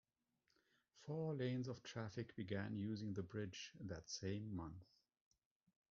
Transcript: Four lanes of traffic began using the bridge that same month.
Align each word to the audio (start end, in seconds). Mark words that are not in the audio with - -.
Four 1.03 1.35
lanes 1.35 1.67
of 1.67 1.83
traffic 1.83 2.35
began 2.35 2.75
using 2.79 3.13
the 3.13 3.21
bridge 3.21 3.71
that 3.81 4.09
same 4.09 4.55
month. 4.55 4.89